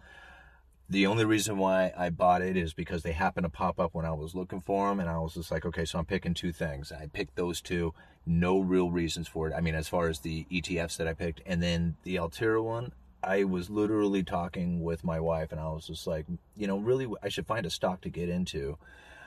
The 0.91 1.06
only 1.06 1.24
reason 1.24 1.60
why 1.60 1.94
I 1.96 2.10
bought 2.10 2.41
it 2.41 2.58
is 2.58 2.74
because 2.74 3.03
they 3.03 3.12
happened 3.12 3.44
to 3.44 3.50
pop 3.50 3.79
up 3.79 3.94
when 3.94 4.06
I 4.06 4.12
was 4.13 4.34
looking 4.34 4.60
for 4.60 4.89
them, 4.89 5.00
and 5.00 5.08
I 5.08 5.20
was 5.20 5.36
just 5.36 5.51
like, 5.51 5.63
okay, 5.63 5.86
so 5.86 6.00
I'm 6.00 6.06
picking 6.06 6.34
two 6.34 6.51
things. 6.51 6.91
I 6.91 7.06
picked 7.06 7.36
those 7.36 7.62
two. 7.62 7.94
No 8.25 8.60
real 8.60 8.89
reasons 8.89 9.27
for 9.27 9.48
it. 9.48 9.53
I 9.56 9.62
mean, 9.62 9.75
as 9.75 9.88
far 9.88 10.10
as 10.10 10.20
the 10.20 10.48
ETFs 10.51 10.98
that 10.98 11.08
I 11.08 11.13
picked, 11.13 11.41
and 11.46 11.62
then 11.62 11.98
the 12.03 12.18
Altera 12.18 12.63
one, 12.63 12.94
I 13.22 13.44
was 13.44 13.70
literally 13.70 14.24
talking 14.24 14.82
with 14.82 15.03
my 15.03 15.20
wife, 15.20 15.51
and 15.51 15.62
I 15.62 15.70
was 15.70 15.86
just 15.86 16.08
like, 16.08 16.25
you 16.56 16.65
know, 16.65 16.79
really, 16.79 17.08
I 17.22 17.29
should 17.29 17.46
find 17.46 17.68
a 17.68 17.70
stock 17.70 18.01
to 18.01 18.10
get 18.10 18.29
into. 18.29 18.79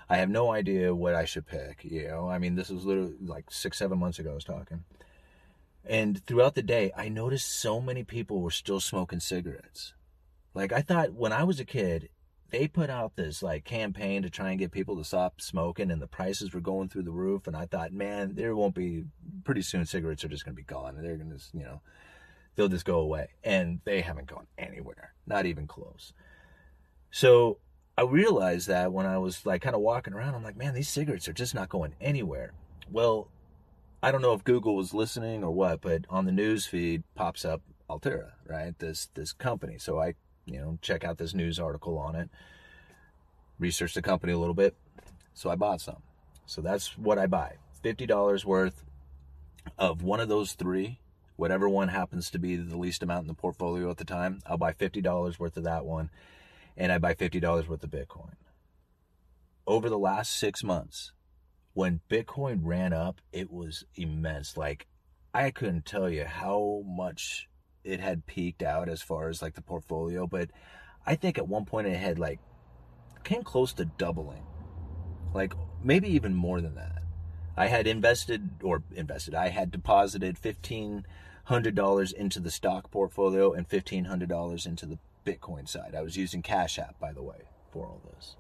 I 0.09 0.17
have 0.17 0.31
no 0.31 0.51
idea 0.51 0.93
what 0.93 1.15
I 1.15 1.25
should 1.25 1.47
pick. 1.47 1.85
You 1.85 2.09
know, 2.09 2.29
I 2.29 2.39
mean, 2.39 2.57
this 2.57 2.71
was 2.71 2.85
literally 2.85 3.15
like 3.25 3.45
six, 3.51 3.79
seven 3.79 3.99
months 3.99 4.19
ago 4.19 4.33
I 4.33 4.35
was 4.35 4.45
talking. 4.45 4.83
And 5.85 6.25
throughout 6.27 6.55
the 6.55 6.63
day, 6.63 6.93
I 6.97 7.09
noticed 7.09 7.61
so 7.61 7.81
many 7.81 8.05
people 8.05 8.41
were 8.41 8.51
still 8.51 8.81
smoking 8.81 9.21
cigarettes. 9.21 9.95
Like, 10.55 10.73
I 10.73 10.81
thought 10.81 11.15
when 11.15 11.33
I 11.33 11.45
was 11.45 11.59
a 11.59 11.65
kid, 11.65 12.09
they 12.53 12.69
put 12.69 12.91
out 12.91 13.17
this 13.17 13.43
like 13.43 13.65
campaign 13.65 14.23
to 14.23 14.31
try 14.31 14.51
and 14.51 14.59
get 14.59 14.71
people 14.71 14.97
to 14.97 15.05
stop 15.05 15.41
smoking 15.41 15.91
and 15.91 16.01
the 16.01 16.07
prices 16.07 16.53
were 16.53 16.61
going 16.61 16.89
through 16.89 17.03
the 17.03 17.11
roof. 17.11 17.47
And 17.47 17.57
i 17.57 17.67
thought 17.67 17.93
man 17.93 18.35
there 18.35 18.55
won't 18.55 18.75
be 18.75 19.05
pretty 19.43 19.63
soon 19.63 19.87
cigarettes 19.87 20.23
are 20.23 20.29
just 20.29 20.45
going 20.45 20.55
to 20.55 20.61
be 20.61 20.67
gone. 20.67 20.95
They're 21.01 21.17
going 21.17 21.31
to 21.31 21.43
you 21.57 21.65
know 21.65 21.81
they'll 22.55 22.69
just 22.69 22.85
go 22.85 22.99
away. 22.99 23.29
And 23.43 23.81
they 23.85 24.03
haven't 24.03 24.29
gone 24.29 24.47
anywhere 24.59 25.15
not 25.27 25.47
even 25.47 25.67
close. 25.67 26.13
So 27.11 27.59
i 27.97 28.03
realized 28.03 28.69
that 28.69 28.93
when 28.93 29.07
i 29.07 29.19
was 29.19 29.45
like 29.45 29.63
kind 29.63 29.75
of 29.75 29.83
walking 29.83 30.15
around 30.15 30.35
i'm 30.35 30.43
like 30.43 30.57
man 30.57 30.73
these 30.73 30.89
cigarettes 30.89 31.29
are 31.29 31.33
just 31.33 31.55
not 31.55 31.71
going 31.71 31.95
anywhere. 32.01 32.53
Well 32.91 33.29
i 34.03 34.11
don't 34.11 34.23
know 34.23 34.33
if 34.33 34.45
google 34.45 34.77
was 34.77 34.93
listening 34.93 35.45
or 35.45 35.51
what 35.51 35.81
but 35.81 36.05
on 36.11 36.25
the 36.25 36.33
news 36.33 36.67
feed 36.67 37.03
pops 37.15 37.45
up 37.45 37.63
altera 37.89 38.35
right 38.47 38.79
this 38.79 39.09
this 39.15 39.33
company 39.33 39.79
so 39.79 40.01
i 40.01 40.15
you 40.47 40.59
know, 40.59 40.79
check 40.83 41.05
out 41.05 41.19
this 41.19 41.35
news 41.35 41.59
article 41.59 41.99
on 41.99 42.15
it, 42.15 42.29
research 43.59 43.95
the 43.95 44.03
company 44.03 44.33
a 44.33 44.39
little 44.39 44.55
bit. 44.55 44.75
So 45.35 45.51
I 45.51 45.57
bought 45.57 45.81
some. 45.81 46.03
So 46.47 46.61
that's 46.61 46.99
what 46.99 47.19
I 47.19 47.27
buy 47.27 47.55
$50 47.83 48.45
worth 48.45 48.85
of 49.79 50.03
one 50.03 50.21
of 50.21 50.29
those 50.29 50.53
three, 50.53 50.99
whatever 51.37 51.69
one 51.69 51.89
happens 51.89 52.31
to 52.31 52.39
be 52.39 52.57
the 52.57 52.77
least 52.77 53.03
amount 53.03 53.23
in 53.23 53.29
the 53.29 53.35
portfolio 53.35 53.91
at 53.91 53.97
the 53.97 54.05
time. 54.05 54.41
I'll 54.47 54.59
buy 54.59 54.73
$50 54.73 55.39
worth 55.39 55.57
of 55.57 55.65
that 55.65 55.85
one, 55.85 56.11
and 56.77 56.93
I 56.93 56.99
buy 56.99 57.15
$50 57.15 57.69
worth 57.69 57.85
of 57.85 57.91
Bitcoin. 57.91 58.35
Over 59.67 59.89
the 59.89 59.99
last 59.99 60.37
six 60.37 60.65
months, 60.65 61.13
when 61.75 62.01
Bitcoin 62.11 62.61
ran 62.63 62.93
up, 62.93 63.21
it 63.33 63.51
was 63.51 63.85
immense. 63.95 64.57
Like, 64.57 64.87
I 65.35 65.51
couldn't 65.51 65.87
tell 65.87 66.11
you 66.11 66.25
how 66.25 66.83
much 66.87 67.49
it 67.85 68.01
had 68.01 68.27
peaked 68.27 68.63
out 68.63 68.89
as 68.89 69.03
far 69.03 69.29
as 69.29 69.43
like 69.43 69.55
the 69.55 69.63
portfolio, 69.63 70.27
but 70.27 70.51
I 71.07 71.15
think 71.15 71.39
at 71.39 71.49
one 71.49 71.65
point 71.65 71.87
it 71.87 71.97
had 71.97 72.19
like 72.19 72.39
came 73.25 73.43
close 73.43 73.73
to 73.75 73.85
doubling. 73.85 74.45
Like 75.35 75.55
maybe 75.83 76.09
even 76.09 76.35
more 76.35 76.61
than 76.61 76.75
that. 76.75 77.03
I 77.57 77.67
had 77.67 77.87
invested 77.87 78.51
or 78.63 78.83
invested, 78.95 79.35
I 79.35 79.49
had 79.49 79.71
deposited 79.71 80.39
fifteen 80.39 81.07
hundred 81.45 81.75
dollars 81.75 82.13
into 82.13 82.41
the 82.41 82.51
stock 82.51 82.91
portfolio 82.91 83.53
and 83.53 83.67
fifteen 83.67 84.05
hundred 84.05 84.29
dollars 84.29 84.67
into 84.67 84.87
the 84.87 84.99
Bitcoin 85.27 85.69
side. 85.69 85.95
I 85.95 86.03
was 86.03 86.17
using 86.17 86.43
Cash 86.43 86.79
App, 86.79 86.99
by 87.01 87.13
the 87.13 87.23
way, 87.23 87.49
for 87.73 87.87
all 87.87 88.01
this. 88.15 88.37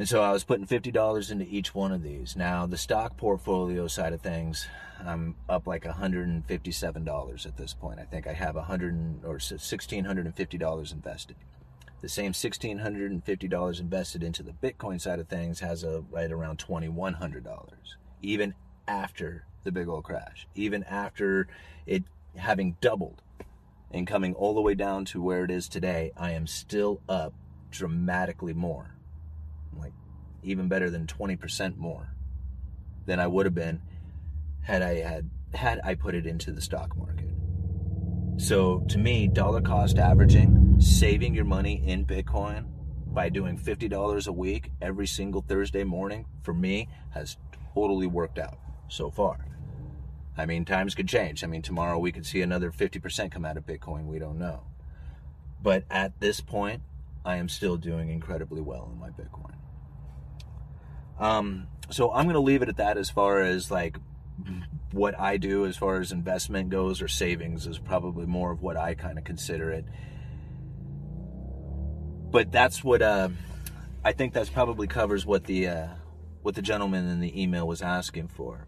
And 0.00 0.08
so 0.08 0.22
I 0.22 0.32
was 0.32 0.44
putting 0.44 0.66
$50 0.66 1.30
into 1.30 1.44
each 1.44 1.74
one 1.74 1.92
of 1.92 2.02
these. 2.02 2.34
Now, 2.34 2.64
the 2.64 2.78
stock 2.78 3.18
portfolio 3.18 3.86
side 3.86 4.14
of 4.14 4.22
things, 4.22 4.66
I'm 5.04 5.36
up 5.46 5.66
like 5.66 5.84
$157 5.84 7.46
at 7.46 7.56
this 7.58 7.74
point. 7.74 8.00
I 8.00 8.04
think 8.04 8.26
I 8.26 8.32
have 8.32 8.54
100 8.54 9.24
or 9.26 9.36
$1,650 9.36 10.92
invested. 10.94 11.36
The 12.00 12.08
same 12.08 12.32
$1,650 12.32 13.80
invested 13.80 14.22
into 14.22 14.42
the 14.42 14.52
Bitcoin 14.52 14.98
side 14.98 15.18
of 15.18 15.28
things 15.28 15.60
has 15.60 15.84
a 15.84 16.02
right 16.10 16.32
around 16.32 16.64
$2,100, 16.66 17.68
even 18.22 18.54
after 18.88 19.44
the 19.64 19.70
big 19.70 19.86
old 19.86 20.04
crash, 20.04 20.48
even 20.54 20.82
after 20.84 21.46
it 21.84 22.04
having 22.36 22.78
doubled 22.80 23.20
and 23.90 24.06
coming 24.06 24.32
all 24.32 24.54
the 24.54 24.62
way 24.62 24.74
down 24.74 25.04
to 25.04 25.20
where 25.20 25.44
it 25.44 25.50
is 25.50 25.68
today, 25.68 26.10
I 26.16 26.30
am 26.30 26.46
still 26.46 27.02
up 27.06 27.34
dramatically 27.70 28.54
more 28.54 28.94
like 29.76 29.92
even 30.42 30.68
better 30.68 30.90
than 30.90 31.06
20% 31.06 31.76
more 31.76 32.14
than 33.06 33.18
I 33.20 33.26
would 33.26 33.46
have 33.46 33.54
been 33.54 33.82
had 34.62 34.82
I 34.82 34.96
had 34.96 35.30
had 35.54 35.80
I 35.84 35.94
put 35.94 36.14
it 36.14 36.26
into 36.26 36.52
the 36.52 36.60
stock 36.60 36.96
market. 36.96 37.28
So 38.36 38.80
to 38.88 38.98
me, 38.98 39.26
dollar 39.26 39.60
cost 39.60 39.98
averaging, 39.98 40.80
saving 40.80 41.34
your 41.34 41.44
money 41.44 41.82
in 41.86 42.06
Bitcoin 42.06 42.66
by 43.06 43.28
doing 43.28 43.58
$50 43.58 44.26
a 44.26 44.32
week 44.32 44.70
every 44.80 45.06
single 45.06 45.42
Thursday 45.42 45.84
morning 45.84 46.26
for 46.42 46.54
me 46.54 46.88
has 47.10 47.36
totally 47.74 48.06
worked 48.06 48.38
out 48.38 48.58
so 48.88 49.10
far. 49.10 49.44
I 50.36 50.46
mean, 50.46 50.64
times 50.64 50.94
could 50.94 51.08
change. 51.08 51.44
I 51.44 51.48
mean, 51.48 51.60
tomorrow 51.60 51.98
we 51.98 52.12
could 52.12 52.24
see 52.24 52.40
another 52.40 52.70
50% 52.70 53.30
come 53.30 53.44
out 53.44 53.56
of 53.56 53.66
Bitcoin. 53.66 54.06
We 54.06 54.18
don't 54.18 54.38
know. 54.38 54.62
But 55.62 55.84
at 55.90 56.18
this 56.20 56.40
point, 56.40 56.82
I 57.24 57.36
am 57.36 57.48
still 57.48 57.76
doing 57.76 58.08
incredibly 58.08 58.62
well 58.62 58.88
in 58.90 58.98
my 58.98 59.10
Bitcoin. 59.10 59.54
Um, 61.20 61.68
so 61.90 62.10
I'm 62.12 62.24
going 62.24 62.34
to 62.34 62.40
leave 62.40 62.62
it 62.62 62.68
at 62.68 62.78
that 62.78 62.96
as 62.96 63.10
far 63.10 63.40
as 63.40 63.70
like 63.70 63.96
what 64.92 65.18
I 65.18 65.36
do 65.36 65.66
as 65.66 65.76
far 65.76 66.00
as 66.00 66.12
investment 66.12 66.70
goes 66.70 67.00
or 67.00 67.08
savings 67.08 67.66
is 67.66 67.78
probably 67.78 68.26
more 68.26 68.50
of 68.50 68.62
what 68.62 68.76
I 68.76 68.94
kind 68.94 69.18
of 69.18 69.24
consider 69.24 69.70
it. 69.70 69.84
But 72.30 72.50
that's 72.50 72.82
what 72.82 73.02
uh, 73.02 73.28
I 74.04 74.12
think 74.12 74.32
that's 74.32 74.50
probably 74.50 74.86
covers 74.86 75.26
what 75.26 75.44
the 75.44 75.68
uh, 75.68 75.88
what 76.42 76.54
the 76.54 76.62
gentleman 76.62 77.08
in 77.08 77.20
the 77.20 77.40
email 77.40 77.66
was 77.66 77.82
asking 77.82 78.28
for. 78.28 78.66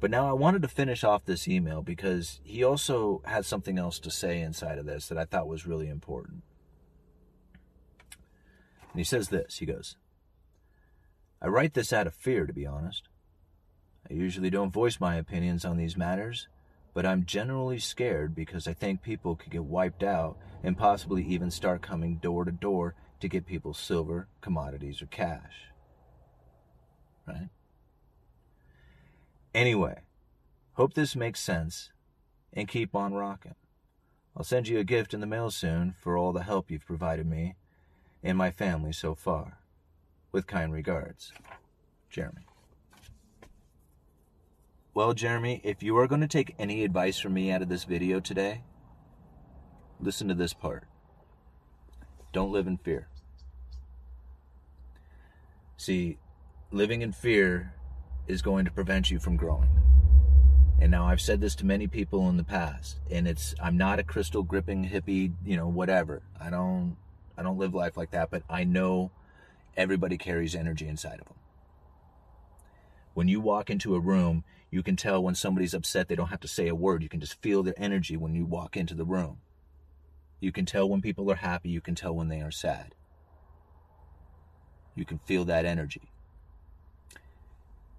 But 0.00 0.10
now 0.10 0.28
I 0.28 0.32
wanted 0.32 0.62
to 0.62 0.68
finish 0.68 1.02
off 1.02 1.24
this 1.24 1.48
email 1.48 1.82
because 1.82 2.40
he 2.44 2.62
also 2.62 3.20
had 3.24 3.44
something 3.44 3.78
else 3.78 3.98
to 4.00 4.10
say 4.10 4.40
inside 4.40 4.78
of 4.78 4.86
this 4.86 5.08
that 5.08 5.18
I 5.18 5.24
thought 5.24 5.48
was 5.48 5.66
really 5.66 5.88
important. 5.88 6.44
And 8.92 9.00
he 9.00 9.04
says 9.04 9.28
this. 9.28 9.58
He 9.58 9.66
goes, 9.66 9.96
I 11.40 11.46
write 11.48 11.74
this 11.74 11.92
out 11.92 12.06
of 12.06 12.14
fear, 12.14 12.46
to 12.46 12.52
be 12.52 12.66
honest. 12.66 13.08
I 14.10 14.14
usually 14.14 14.50
don't 14.50 14.72
voice 14.72 14.98
my 14.98 15.16
opinions 15.16 15.64
on 15.64 15.76
these 15.76 15.96
matters, 15.96 16.48
but 16.94 17.06
I'm 17.06 17.24
generally 17.24 17.78
scared 17.78 18.34
because 18.34 18.66
I 18.66 18.72
think 18.72 19.02
people 19.02 19.36
could 19.36 19.52
get 19.52 19.64
wiped 19.64 20.02
out 20.02 20.36
and 20.62 20.76
possibly 20.76 21.24
even 21.24 21.50
start 21.50 21.82
coming 21.82 22.16
door 22.16 22.44
to 22.44 22.50
door 22.50 22.94
to 23.20 23.28
get 23.28 23.46
people 23.46 23.74
silver, 23.74 24.28
commodities, 24.40 25.02
or 25.02 25.06
cash. 25.06 25.68
Right? 27.26 27.50
Anyway, 29.54 30.00
hope 30.74 30.94
this 30.94 31.14
makes 31.14 31.40
sense 31.40 31.90
and 32.52 32.66
keep 32.66 32.94
on 32.94 33.14
rocking. 33.14 33.54
I'll 34.36 34.44
send 34.44 34.68
you 34.68 34.78
a 34.78 34.84
gift 34.84 35.14
in 35.14 35.20
the 35.20 35.26
mail 35.26 35.50
soon 35.50 35.94
for 36.00 36.16
all 36.16 36.32
the 36.32 36.44
help 36.44 36.70
you've 36.70 36.86
provided 36.86 37.26
me 37.26 37.56
and 38.22 38.38
my 38.38 38.50
family 38.50 38.92
so 38.92 39.14
far. 39.14 39.58
With 40.30 40.46
kind 40.46 40.72
regards, 40.72 41.32
Jeremy. 42.10 42.42
Well, 44.92 45.14
Jeremy, 45.14 45.60
if 45.64 45.82
you 45.82 45.96
are 45.96 46.06
going 46.06 46.20
to 46.20 46.28
take 46.28 46.54
any 46.58 46.84
advice 46.84 47.18
from 47.18 47.34
me 47.34 47.50
out 47.50 47.62
of 47.62 47.68
this 47.68 47.84
video 47.84 48.20
today, 48.20 48.62
listen 50.00 50.28
to 50.28 50.34
this 50.34 50.52
part. 50.52 50.84
Don't 52.32 52.52
live 52.52 52.66
in 52.66 52.76
fear. 52.78 53.08
See, 55.76 56.18
living 56.70 57.02
in 57.02 57.12
fear 57.12 57.74
is 58.26 58.42
going 58.42 58.64
to 58.64 58.70
prevent 58.70 59.10
you 59.10 59.18
from 59.18 59.36
growing. 59.36 59.70
And 60.80 60.90
now 60.90 61.06
I've 61.06 61.20
said 61.20 61.40
this 61.40 61.54
to 61.56 61.66
many 61.66 61.86
people 61.86 62.28
in 62.28 62.36
the 62.36 62.44
past, 62.44 62.98
and 63.10 63.26
it's 63.26 63.54
I'm 63.60 63.76
not 63.76 63.98
a 63.98 64.04
crystal 64.04 64.42
gripping 64.42 64.88
hippie, 64.88 65.32
you 65.44 65.56
know, 65.56 65.68
whatever. 65.68 66.22
I 66.40 66.50
don't 66.50 66.96
I 67.36 67.42
don't 67.42 67.58
live 67.58 67.74
life 67.74 67.96
like 67.96 68.10
that, 68.10 68.30
but 68.30 68.42
I 68.48 68.64
know 68.64 69.10
everybody 69.78 70.18
carries 70.18 70.54
energy 70.54 70.86
inside 70.86 71.20
of 71.20 71.26
them. 71.26 71.36
When 73.14 73.28
you 73.28 73.40
walk 73.40 73.70
into 73.70 73.94
a 73.94 74.00
room, 74.00 74.44
you 74.70 74.82
can 74.82 74.96
tell 74.96 75.22
when 75.22 75.34
somebody's 75.34 75.72
upset, 75.72 76.08
they 76.08 76.16
don't 76.16 76.28
have 76.28 76.40
to 76.40 76.48
say 76.48 76.68
a 76.68 76.74
word. 76.74 77.02
You 77.02 77.08
can 77.08 77.20
just 77.20 77.40
feel 77.40 77.62
their 77.62 77.74
energy 77.76 78.16
when 78.16 78.34
you 78.34 78.44
walk 78.44 78.76
into 78.76 78.94
the 78.94 79.04
room. 79.04 79.38
You 80.40 80.52
can 80.52 80.66
tell 80.66 80.88
when 80.88 81.00
people 81.00 81.30
are 81.30 81.36
happy, 81.36 81.70
you 81.70 81.80
can 81.80 81.94
tell 81.94 82.14
when 82.14 82.28
they 82.28 82.40
are 82.40 82.50
sad. 82.50 82.94
You 84.94 85.04
can 85.04 85.18
feel 85.18 85.44
that 85.46 85.64
energy. 85.64 86.10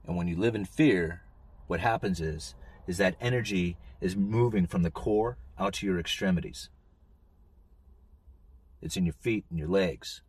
And 0.05 0.15
when 0.15 0.27
you 0.27 0.35
live 0.35 0.55
in 0.55 0.65
fear, 0.65 1.23
what 1.67 1.79
happens 1.79 2.21
is 2.21 2.55
is 2.87 2.97
that 2.97 3.15
energy 3.21 3.77
is 4.01 4.15
moving 4.15 4.65
from 4.65 4.81
the 4.81 4.89
core 4.89 5.37
out 5.59 5.73
to 5.75 5.85
your 5.85 5.99
extremities. 5.99 6.69
It's 8.81 8.97
in 8.97 9.05
your 9.05 9.13
feet 9.13 9.45
and 9.49 9.59
your 9.59 9.67
legs 9.67 10.21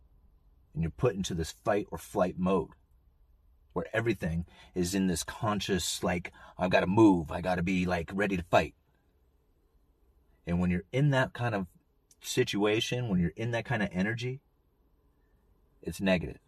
and 0.73 0.83
you're 0.83 0.91
put 0.91 1.15
into 1.15 1.33
this 1.33 1.51
fight 1.51 1.87
or 1.91 1.97
flight 1.97 2.35
mode 2.37 2.69
where 3.73 3.85
everything 3.93 4.45
is 4.75 4.93
in 4.93 5.07
this 5.07 5.23
conscious, 5.23 6.03
like, 6.03 6.31
I've 6.57 6.69
got 6.69 6.81
to 6.81 6.87
move, 6.87 7.31
I 7.31 7.41
got 7.41 7.55
to 7.55 7.63
be 7.63 7.85
like 7.85 8.09
ready 8.13 8.37
to 8.37 8.43
fight. 8.43 8.73
And 10.45 10.59
when 10.59 10.71
you're 10.71 10.83
in 10.91 11.11
that 11.11 11.33
kind 11.33 11.55
of 11.55 11.67
situation, 12.21 13.09
when 13.09 13.19
you're 13.19 13.33
in 13.35 13.51
that 13.51 13.65
kind 13.65 13.81
of 13.81 13.89
energy, 13.91 14.41
it's 15.81 16.01
negative. 16.01 16.39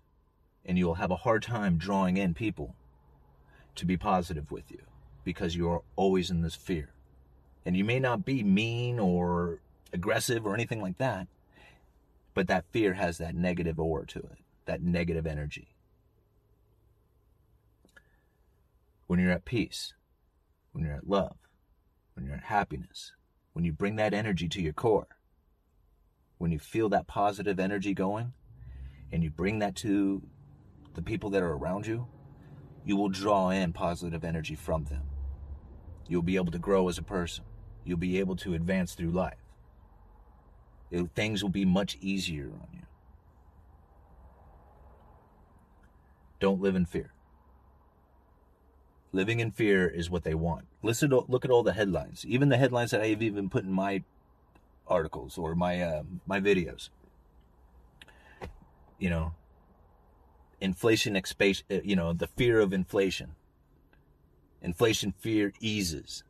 And 0.66 0.78
you'll 0.78 0.96
have 0.96 1.12
a 1.12 1.18
hard 1.18 1.44
time 1.44 1.78
drawing 1.78 2.18
in 2.18 2.34
people 2.34 2.76
to 3.76 3.86
be 3.86 3.98
positive 3.98 4.52
with 4.52 4.72
you 4.72 4.82
because 5.24 5.56
you're 5.56 5.84
always 5.96 6.30
in 6.30 6.42
this 6.42 6.56
fear. 6.56 6.90
And 7.66 7.78
you 7.78 7.84
may 7.84 8.00
not 8.00 8.26
be 8.26 8.44
mean 8.44 9.00
or 9.00 9.60
aggressive 9.94 10.46
or 10.46 10.54
anything 10.54 10.82
like 10.82 10.98
that, 10.98 11.28
but 12.34 12.48
that 12.48 12.66
fear 12.72 12.94
has 12.94 13.18
that 13.18 13.36
negative 13.36 13.80
aura 13.80 14.06
to 14.08 14.20
it. 14.20 14.38
that 14.66 14.82
negative 14.82 15.28
energy. 15.28 15.76
When 19.08 19.20
you're 19.20 19.32
at 19.32 19.46
peace, 19.46 19.94
when 20.72 20.86
you're 20.86 20.96
at 20.96 21.08
love, 21.08 21.36
when 22.14 22.26
you're 22.26 22.36
at 22.36 22.44
happiness, 22.44 23.12
when 23.54 23.66
you 23.66 23.74
bring 23.74 23.98
that 23.98 24.14
energy 24.14 24.48
to 24.50 24.62
your 24.62 24.74
core, 24.74 25.08
when 26.38 26.52
you 26.52 26.60
feel 26.60 26.90
that 26.90 27.08
positive 27.08 27.60
energy 27.60 27.94
going 27.94 28.34
and 29.12 29.24
you 29.24 29.30
bring 29.30 29.60
that 29.60 29.76
to 29.76 30.24
the 30.94 31.02
people 31.02 31.30
that 31.32 31.44
are 31.44 31.54
around 31.54 31.86
you, 31.86 32.08
you 32.86 32.96
will 32.96 33.10
draw 33.10 33.50
in 33.50 33.74
positive 33.74 34.24
energy 34.24 34.56
from 34.56 34.86
them. 34.86 35.04
You'll 36.08 36.22
be 36.22 36.36
able 36.36 36.52
to 36.52 36.60
grow 36.60 36.90
as 36.90 36.98
a 36.98 37.04
person. 37.04 37.46
You'll 37.86 37.98
be 37.98 38.20
able 38.20 38.36
to 38.38 38.54
advance 38.54 38.94
through 38.94 39.12
life. 39.12 39.43
Things 41.16 41.42
will 41.42 41.50
be 41.50 41.66
much 41.66 41.98
easier 42.02 42.46
on 42.46 42.68
you. 42.74 42.82
Don't 46.40 46.62
live 46.62 46.76
in 46.76 46.86
fear. 46.86 47.14
Living 49.12 49.40
in 49.40 49.52
fear 49.52 49.88
is 49.88 50.10
what 50.10 50.24
they 50.24 50.34
want. 50.34 50.66
Listen, 50.82 51.10
to, 51.12 51.26
look 51.28 51.46
at 51.46 51.52
all 51.52 51.64
the 51.64 51.74
headlines, 51.74 52.26
even 52.28 52.50
the 52.50 52.58
headlines 52.58 52.92
that 52.92 53.02
I've 53.02 53.22
even 53.22 53.50
put 53.50 53.64
in 53.64 53.72
my 53.72 54.04
articles 54.88 55.38
or 55.38 55.56
my 55.56 55.82
uh, 55.82 56.04
my 56.28 56.40
videos. 56.40 56.90
You 59.00 59.10
know, 59.10 59.34
inflation 60.60 61.14
expa- 61.14 61.64
uh, 61.72 61.82
you 61.84 61.96
know, 61.96 62.14
the 62.14 62.28
fear 62.28 62.60
of 62.60 62.74
inflation. 62.74 63.36
Inflation 64.62 65.14
fear 65.18 65.54
eases. 65.60 66.24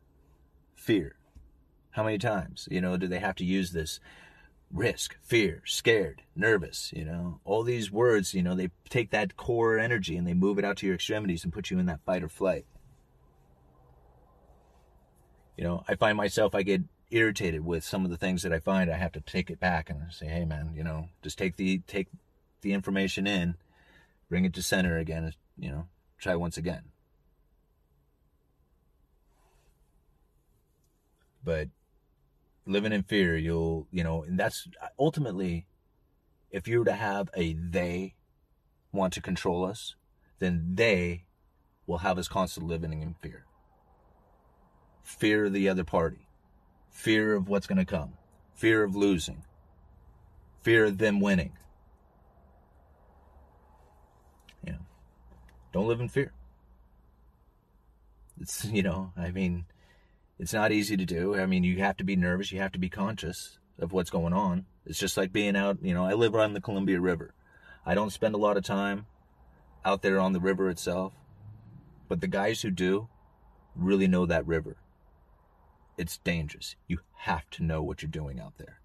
Fear. 0.75 1.15
How 1.91 2.03
many 2.03 2.17
times, 2.17 2.67
you 2.71 2.81
know, 2.81 2.97
do 2.97 3.07
they 3.07 3.19
have 3.19 3.35
to 3.35 3.45
use 3.45 3.71
this? 3.71 3.99
Risk, 4.73 5.17
fear, 5.21 5.61
scared, 5.65 6.23
nervous, 6.35 6.91
you 6.95 7.05
know, 7.05 7.39
all 7.45 7.61
these 7.61 7.91
words, 7.91 8.33
you 8.33 8.41
know, 8.41 8.55
they 8.55 8.71
take 8.89 9.11
that 9.11 9.37
core 9.37 9.77
energy 9.77 10.17
and 10.17 10.25
they 10.25 10.33
move 10.33 10.57
it 10.57 10.65
out 10.65 10.77
to 10.77 10.87
your 10.87 10.95
extremities 10.95 11.43
and 11.43 11.53
put 11.53 11.69
you 11.69 11.77
in 11.77 11.85
that 11.85 12.01
fight 12.03 12.23
or 12.23 12.27
flight. 12.27 12.65
You 15.55 15.63
know, 15.63 15.83
I 15.87 15.93
find 15.93 16.17
myself, 16.17 16.55
I 16.55 16.63
get 16.63 16.81
irritated 17.11 17.63
with 17.63 17.83
some 17.83 18.03
of 18.03 18.09
the 18.09 18.17
things 18.17 18.41
that 18.41 18.51
I 18.51 18.57
find. 18.57 18.89
I 18.89 18.97
have 18.97 19.11
to 19.11 19.21
take 19.21 19.51
it 19.51 19.59
back 19.59 19.91
and 19.91 20.11
say, 20.11 20.25
hey 20.25 20.43
man, 20.43 20.71
you 20.75 20.83
know, 20.83 21.09
just 21.21 21.37
take 21.37 21.55
the, 21.55 21.77
take 21.85 22.07
the 22.61 22.73
information 22.73 23.27
in, 23.27 23.55
bring 24.27 24.43
it 24.43 24.53
to 24.55 24.63
center 24.63 24.97
again, 24.97 25.31
you 25.55 25.69
know, 25.69 25.87
try 26.17 26.35
once 26.35 26.57
again. 26.57 26.81
But 31.43 31.67
living 32.65 32.93
in 32.93 33.03
fear, 33.03 33.37
you'll, 33.37 33.87
you 33.91 34.03
know, 34.03 34.23
and 34.23 34.39
that's 34.39 34.67
uh, 34.81 34.87
ultimately, 34.97 35.65
if 36.51 36.67
you 36.67 36.79
were 36.79 36.85
to 36.85 36.93
have 36.93 37.29
a 37.35 37.53
they 37.53 38.15
want 38.91 39.13
to 39.13 39.21
control 39.21 39.65
us, 39.65 39.95
then 40.39 40.71
they 40.75 41.25
will 41.87 41.99
have 41.99 42.17
us 42.17 42.27
constantly 42.27 42.73
living 42.73 43.01
in 43.01 43.15
fear. 43.21 43.45
Fear 45.01 45.45
of 45.45 45.53
the 45.53 45.67
other 45.67 45.83
party, 45.83 46.27
fear 46.89 47.33
of 47.35 47.49
what's 47.49 47.67
going 47.67 47.77
to 47.77 47.85
come, 47.85 48.13
fear 48.53 48.83
of 48.83 48.95
losing, 48.95 49.43
fear 50.61 50.85
of 50.85 50.97
them 50.97 51.19
winning. 51.19 51.53
You 54.65 54.73
know, 54.73 54.85
don't 55.73 55.87
live 55.87 55.99
in 55.99 56.07
fear. 56.07 56.31
It's, 58.39 58.63
you 58.71 58.83
know, 58.83 59.11
I 59.17 59.31
mean, 59.31 59.65
it's 60.43 60.53
not 60.53 60.73
easy 60.73 60.97
to 60.97 61.05
do. 61.05 61.39
I 61.39 61.45
mean, 61.45 61.63
you 61.63 61.77
have 61.77 61.95
to 61.95 62.03
be 62.03 62.17
nervous. 62.17 62.51
You 62.51 62.59
have 62.59 62.73
to 62.73 62.77
be 62.77 62.89
conscious 62.89 63.59
of 63.79 63.93
what's 63.93 64.09
going 64.09 64.33
on. 64.33 64.65
It's 64.85 64.99
just 64.99 65.15
like 65.15 65.31
being 65.31 65.55
out, 65.55 65.77
you 65.81 65.93
know, 65.93 66.03
I 66.03 66.15
live 66.15 66.35
on 66.35 66.51
the 66.51 66.59
Columbia 66.59 66.99
River. 66.99 67.33
I 67.85 67.95
don't 67.95 68.09
spend 68.09 68.35
a 68.35 68.37
lot 68.37 68.57
of 68.57 68.65
time 68.65 69.05
out 69.85 70.01
there 70.01 70.19
on 70.19 70.33
the 70.33 70.41
river 70.41 70.69
itself, 70.69 71.13
but 72.09 72.19
the 72.19 72.27
guys 72.27 72.61
who 72.61 72.71
do 72.71 73.07
really 73.73 74.05
know 74.05 74.25
that 74.25 74.45
river. 74.45 74.75
It's 75.97 76.17
dangerous. 76.17 76.75
You 76.89 76.99
have 77.19 77.49
to 77.51 77.63
know 77.63 77.81
what 77.81 78.01
you're 78.01 78.11
doing 78.11 78.37
out 78.37 78.57
there. 78.57 78.81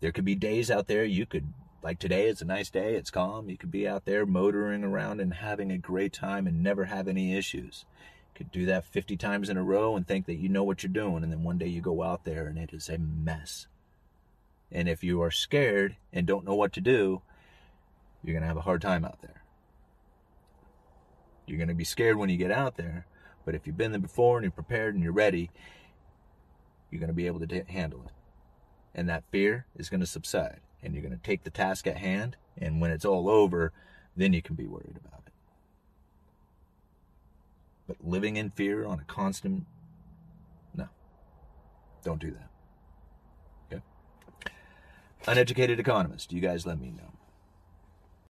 There 0.00 0.12
could 0.12 0.24
be 0.24 0.36
days 0.36 0.70
out 0.70 0.86
there 0.86 1.02
you 1.02 1.26
could, 1.26 1.52
like 1.82 1.98
today, 1.98 2.28
it's 2.28 2.40
a 2.42 2.44
nice 2.44 2.70
day, 2.70 2.94
it's 2.94 3.10
calm. 3.10 3.50
You 3.50 3.58
could 3.58 3.72
be 3.72 3.88
out 3.88 4.04
there 4.04 4.24
motoring 4.24 4.84
around 4.84 5.20
and 5.20 5.34
having 5.34 5.72
a 5.72 5.76
great 5.76 6.12
time 6.12 6.46
and 6.46 6.62
never 6.62 6.84
have 6.84 7.08
any 7.08 7.36
issues 7.36 7.84
could 8.36 8.52
do 8.52 8.66
that 8.66 8.84
50 8.84 9.16
times 9.16 9.48
in 9.48 9.56
a 9.56 9.62
row 9.62 9.96
and 9.96 10.06
think 10.06 10.26
that 10.26 10.36
you 10.36 10.48
know 10.48 10.62
what 10.62 10.82
you're 10.82 10.92
doing 10.92 11.22
and 11.22 11.32
then 11.32 11.42
one 11.42 11.58
day 11.58 11.66
you 11.66 11.80
go 11.80 12.02
out 12.02 12.24
there 12.24 12.46
and 12.46 12.58
it 12.58 12.72
is 12.72 12.88
a 12.88 12.98
mess. 12.98 13.66
And 14.70 14.88
if 14.88 15.02
you 15.02 15.22
are 15.22 15.30
scared 15.30 15.96
and 16.12 16.26
don't 16.26 16.44
know 16.44 16.54
what 16.54 16.72
to 16.74 16.80
do 16.80 17.22
you're 18.22 18.34
going 18.34 18.42
to 18.42 18.48
have 18.48 18.56
a 18.56 18.62
hard 18.62 18.82
time 18.82 19.04
out 19.04 19.22
there. 19.22 19.42
You're 21.46 21.58
going 21.58 21.68
to 21.68 21.74
be 21.74 21.84
scared 21.84 22.16
when 22.16 22.28
you 22.28 22.36
get 22.36 22.50
out 22.52 22.76
there 22.76 23.06
but 23.44 23.54
if 23.54 23.66
you've 23.66 23.76
been 23.76 23.92
there 23.92 24.00
before 24.00 24.36
and 24.36 24.44
you're 24.44 24.52
prepared 24.52 24.94
and 24.94 25.02
you're 25.02 25.12
ready 25.12 25.50
you're 26.90 27.00
going 27.00 27.08
to 27.08 27.14
be 27.14 27.26
able 27.26 27.40
to 27.40 27.64
handle 27.64 28.02
it. 28.04 28.12
And 28.94 29.08
that 29.08 29.24
fear 29.30 29.66
is 29.76 29.88
going 29.88 30.00
to 30.00 30.06
subside 30.06 30.60
and 30.82 30.94
you're 30.94 31.02
going 31.02 31.16
to 31.16 31.22
take 31.22 31.44
the 31.44 31.50
task 31.50 31.86
at 31.86 31.96
hand 31.96 32.36
and 32.58 32.80
when 32.80 32.90
it's 32.90 33.04
all 33.04 33.28
over 33.28 33.72
then 34.14 34.32
you 34.32 34.42
can 34.42 34.54
be 34.54 34.66
worried 34.66 34.98
about 35.02 35.22
it 35.26 35.32
but 37.86 37.96
living 38.04 38.36
in 38.36 38.50
fear 38.50 38.84
on 38.84 39.00
a 39.00 39.04
constant, 39.04 39.66
no. 40.74 40.88
Don't 42.04 42.20
do 42.20 42.30
that. 42.30 42.50
Okay? 43.72 43.82
Uneducated 45.26 45.80
economist, 45.80 46.32
you 46.32 46.40
guys 46.40 46.66
let 46.66 46.80
me 46.80 46.90
know. 46.90 47.15